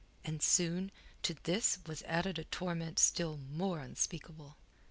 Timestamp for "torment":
2.45-2.97